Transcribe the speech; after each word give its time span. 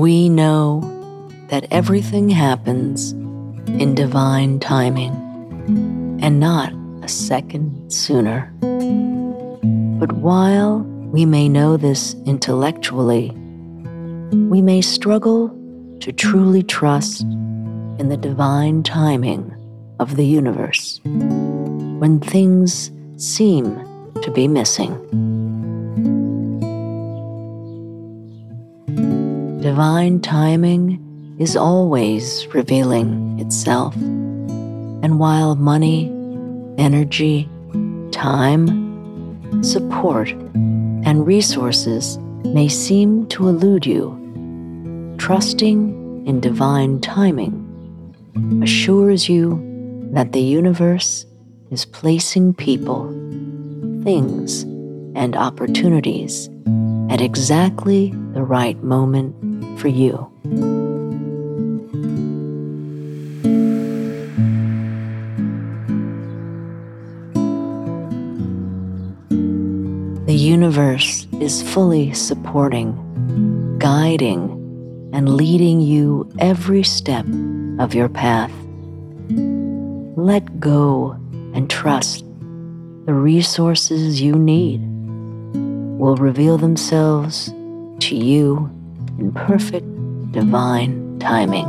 We 0.00 0.30
know 0.30 0.80
that 1.48 1.66
everything 1.70 2.30
happens 2.30 3.12
in 3.12 3.94
divine 3.94 4.58
timing 4.58 5.12
and 6.22 6.40
not 6.40 6.72
a 7.02 7.06
second 7.06 7.92
sooner. 7.92 8.50
But 10.00 10.12
while 10.12 10.78
we 11.12 11.26
may 11.26 11.50
know 11.50 11.76
this 11.76 12.14
intellectually, 12.24 13.32
we 14.32 14.62
may 14.62 14.80
struggle 14.80 15.50
to 16.00 16.12
truly 16.12 16.62
trust 16.62 17.20
in 17.20 18.08
the 18.08 18.16
divine 18.16 18.82
timing 18.82 19.54
of 19.98 20.16
the 20.16 20.24
universe 20.24 20.98
when 21.04 22.20
things 22.20 22.90
seem 23.18 23.76
to 24.22 24.30
be 24.30 24.48
missing. 24.48 25.39
Divine 29.70 30.18
timing 30.18 31.36
is 31.38 31.54
always 31.54 32.44
revealing 32.52 33.38
itself. 33.38 33.94
And 33.94 35.20
while 35.20 35.54
money, 35.54 36.06
energy, 36.76 37.48
time, 38.10 39.62
support, 39.62 40.32
and 40.32 41.24
resources 41.24 42.18
may 42.44 42.66
seem 42.66 43.28
to 43.28 43.46
elude 43.46 43.86
you, 43.86 45.14
trusting 45.18 46.26
in 46.26 46.40
divine 46.40 47.00
timing 47.00 47.54
assures 48.64 49.28
you 49.28 49.62
that 50.10 50.32
the 50.32 50.42
universe 50.42 51.24
is 51.70 51.84
placing 51.84 52.54
people, 52.54 53.08
things, 54.02 54.64
and 55.14 55.36
opportunities 55.36 56.50
at 57.08 57.20
exactly 57.20 58.10
the 58.32 58.42
right 58.42 58.82
moment 58.82 59.39
for 59.80 59.88
you. 59.88 60.30
The 70.26 70.34
universe 70.36 71.26
is 71.40 71.62
fully 71.62 72.12
supporting, 72.12 73.78
guiding, 73.78 74.50
and 75.14 75.34
leading 75.34 75.80
you 75.80 76.30
every 76.38 76.82
step 76.82 77.24
of 77.78 77.94
your 77.94 78.08
path. 78.10 78.52
Let 80.16 80.60
go 80.60 81.16
and 81.54 81.70
trust 81.70 82.24
the 83.06 83.14
resources 83.14 84.20
you 84.20 84.34
need 84.34 84.82
will 85.98 86.16
reveal 86.16 86.58
themselves 86.58 87.46
to 88.00 88.14
you 88.14 88.70
in 89.20 89.32
perfect 89.32 89.86
divine 90.32 91.18
timing. 91.18 91.68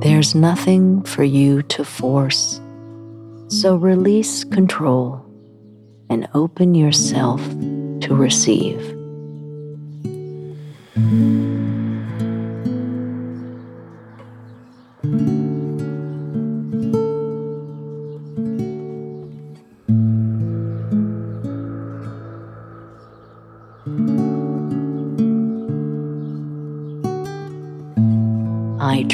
There's 0.00 0.34
nothing 0.34 1.02
for 1.02 1.24
you 1.24 1.62
to 1.62 1.84
force, 1.84 2.60
so 3.48 3.76
release 3.76 4.44
control 4.44 5.24
and 6.08 6.28
open 6.34 6.74
yourself 6.74 7.40
to 8.00 8.14
receive. 8.14 8.99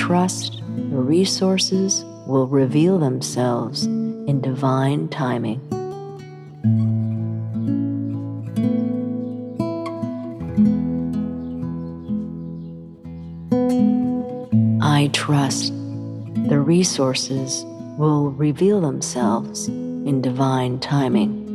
Trust 0.06 0.62
the 0.68 1.00
resources 1.00 2.04
will 2.28 2.46
reveal 2.46 2.96
themselves 2.96 3.86
in 3.86 4.40
divine 4.40 5.08
timing. 5.08 5.60
I 14.80 15.10
trust 15.12 15.72
the 16.50 16.60
resources 16.64 17.64
will 17.98 18.30
reveal 18.30 18.80
themselves 18.80 19.66
in 19.66 20.22
divine 20.22 20.78
timing. 20.78 21.45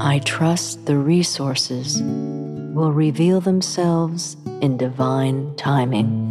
I 0.00 0.20
trust 0.24 0.86
the 0.86 0.96
resources 0.96 2.02
will 2.02 2.92
reveal 2.92 3.40
themselves 3.40 4.36
in 4.60 4.76
divine 4.76 5.54
timing. 5.56 6.23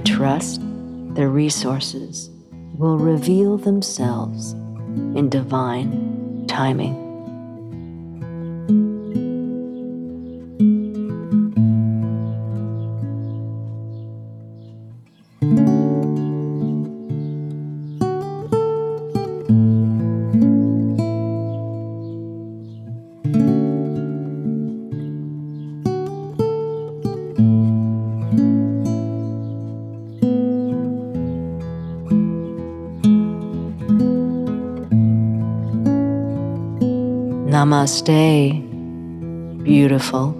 Trust 0.00 0.60
the 1.14 1.28
resources 1.28 2.30
will 2.78 2.98
reveal 2.98 3.58
themselves 3.58 4.52
in 5.14 5.28
divine 5.28 6.44
timing. 6.46 7.09
Namaste, 37.60 38.56
beautiful. 39.62 40.39